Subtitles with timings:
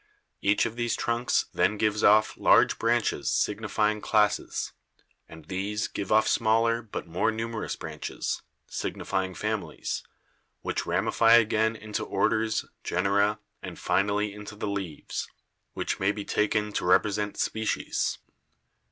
[0.41, 4.73] Each of these trunks then gives off large branches signifying classes,
[5.29, 10.03] and these give off smaller but more numerous branches, signifying families,
[10.61, 15.27] which ramify again into orders, genera and finally into the leaves,
[15.73, 18.17] which may be taken to represent species.